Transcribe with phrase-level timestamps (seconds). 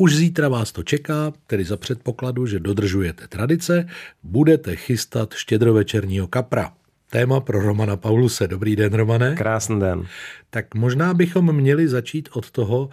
[0.00, 3.88] Už zítra vás to čeká, tedy za předpokladu, že dodržujete tradice,
[4.22, 6.72] budete chystat štědrovečerního kapra.
[7.10, 8.48] Téma pro Romana Pauluse.
[8.48, 9.34] Dobrý den, Romane.
[9.34, 10.06] Krásný den.
[10.50, 12.88] Tak možná bychom měli začít od toho,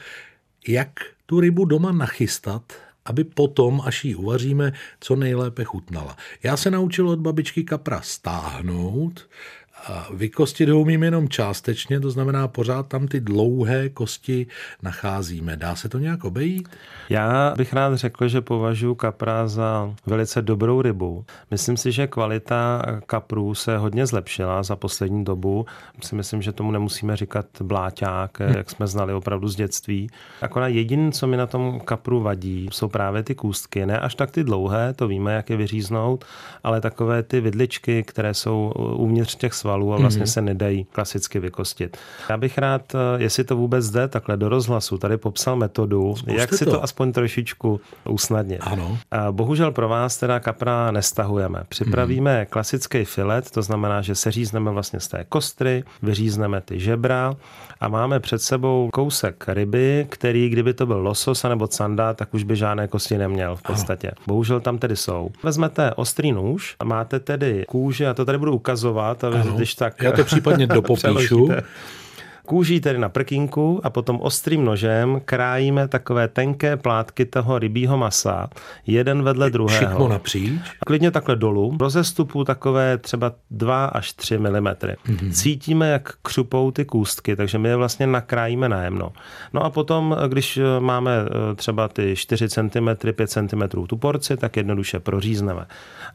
[0.67, 0.89] jak
[1.25, 2.73] tu rybu doma nachystat,
[3.05, 6.17] aby potom, až ji uvaříme, co nejlépe chutnala.
[6.43, 9.27] Já se naučil od babičky kapra stáhnout
[10.13, 14.47] Vykostit ho umím jenom částečně, to znamená pořád tam ty dlouhé kosti
[14.81, 15.57] nacházíme.
[15.57, 16.69] Dá se to nějak obejít?
[17.09, 21.25] Já bych rád řekl, že považuji kapra za velice dobrou rybu.
[21.51, 25.65] Myslím si, že kvalita kaprů se hodně zlepšila za poslední dobu.
[26.03, 28.55] Si myslím, že tomu nemusíme říkat bláťák, hmm.
[28.57, 30.09] jak jsme znali opravdu z dětství.
[30.41, 33.85] Akorát jediné, co mi na tom kapru vadí, jsou právě ty kůstky.
[33.85, 36.25] Ne až tak ty dlouhé, to víme, jak je vyříznout,
[36.63, 40.33] ale takové ty vidličky, které jsou uvnitř těch svalů svalů a vlastně mm-hmm.
[40.33, 41.97] se nedají klasicky vykostit.
[42.29, 46.39] Já bych rád, eh, jestli to vůbec jde, takhle do rozhlasu, tady popsal metodu, Zkuste
[46.39, 46.71] jak si to.
[46.71, 48.59] to aspoň trošičku usnadnit.
[48.63, 48.97] Ano.
[49.11, 51.63] A bohužel pro vás teda kapra nestahujeme.
[51.69, 52.49] Připravíme mm-hmm.
[52.49, 57.35] klasický filet, to znamená, že seřízneme vlastně z té kostry, vyřízneme ty žebra
[57.79, 62.43] a máme před sebou kousek ryby, který, kdyby to byl losos nebo canda, tak už
[62.43, 64.07] by žádné kosti neměl v podstatě.
[64.07, 64.23] Ano.
[64.27, 65.29] Bohužel tam tedy jsou.
[65.43, 70.01] Vezmete ostrý nůž a máte tedy kůži, a to tady budu ukazovat, a když tak...
[70.01, 71.49] Já to případně dopopíšu.
[72.47, 78.49] Kůží tedy na prkínku a potom ostrým nožem krájíme takové tenké plátky toho rybího masa,
[78.85, 79.87] jeden vedle druhého.
[79.87, 80.61] Všechno napříč?
[80.85, 81.77] Klidně takhle dolů.
[81.79, 84.47] Rozestupu takové třeba 2 až 3 mm.
[84.47, 85.31] Mm-hmm.
[85.31, 89.13] Cítíme, jak křupou ty kůstky, takže my je vlastně nakrájíme najemno.
[89.53, 94.57] No a potom, když máme eh, třeba ty 4 cm, 5 cm tu porci, tak
[94.57, 95.65] jednoduše prořízneme.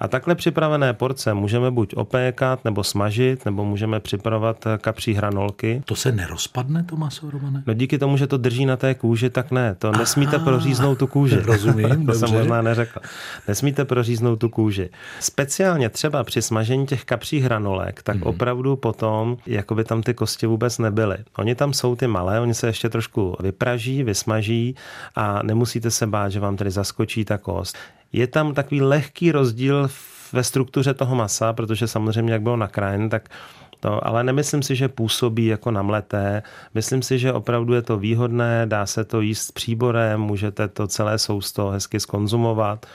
[0.01, 5.83] A takhle připravené porce můžeme buď opékat, nebo smažit, nebo můžeme připravovat kapří hranolky.
[5.85, 7.63] To se nerozpadne to maso, Romane?
[7.67, 9.75] No díky tomu, že to drží na té kůži, tak ne.
[9.75, 11.41] To Aha, nesmíte proříznout tu kůži.
[11.45, 13.01] Rozumím, To jsem možná neřekl.
[13.49, 14.91] Nesmíte proříznout tu kůži.
[15.21, 18.23] Speciálně třeba při smažení těch kapřích hranolek, tak mm.
[18.23, 21.17] opravdu potom, jako by tam ty kosti vůbec nebyly.
[21.39, 24.77] Oni tam jsou ty malé, oni se ještě trošku vypraží, vysmaží
[25.15, 27.77] a nemusíte se bát, že vám tady zaskočí ta kost.
[28.13, 29.89] Je tam takový lehký rozdíl
[30.33, 33.29] ve struktuře toho masa, protože samozřejmě, jak bylo nakrájen, tak
[33.83, 36.43] to, ale nemyslím si, že působí jako namleté.
[36.75, 40.87] Myslím si, že opravdu je to výhodné, dá se to jíst s příborem, můžete to
[40.87, 42.87] celé sousto hezky skonzumovat.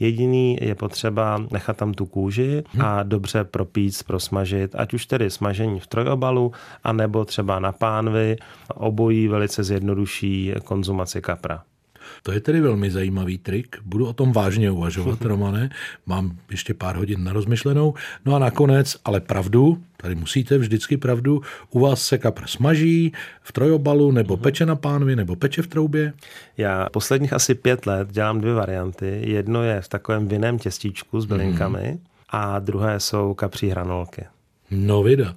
[0.00, 5.80] Jediný je potřeba nechat tam tu kůži a dobře propít, prosmažit, ať už tedy smažení
[5.80, 6.52] v trojobalu,
[6.84, 8.36] anebo třeba na pánvi.
[8.74, 11.62] Obojí velice zjednoduší konzumaci kapra.
[12.22, 13.76] To je tedy velmi zajímavý trik.
[13.84, 15.70] Budu o tom vážně uvažovat, Romane.
[16.06, 17.94] Mám ještě pár hodin na rozmyšlenou.
[18.24, 23.12] No a nakonec, ale pravdu, tady musíte vždycky pravdu, u vás se kapr smaží
[23.42, 24.42] v trojobalu, nebo mhm.
[24.42, 26.12] peče na pánvi, nebo peče v troubě?
[26.56, 29.20] Já posledních asi pět let dělám dvě varianty.
[29.24, 31.98] Jedno je v takovém vinném těstíčku s bylinkami mm.
[32.30, 34.24] a druhé jsou kapří hranolky.
[34.70, 35.36] No vida.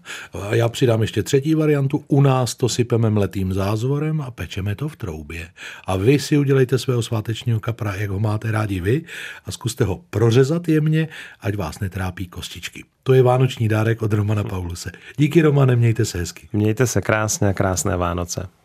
[0.51, 2.03] Já přidám ještě třetí variantu.
[2.07, 5.47] U nás to sypeme mletým zázvorem a pečeme to v troubě.
[5.85, 9.01] A vy si udělejte svého svátečního kapra, jak ho máte rádi vy,
[9.45, 11.07] a zkuste ho prořezat jemně,
[11.41, 12.84] ať vás netrápí kostičky.
[13.03, 14.91] To je vánoční dárek od Romana Pauluse.
[15.18, 16.47] Díky Romane, mějte se hezky.
[16.53, 18.59] Mějte se krásně a krásné Vánoce.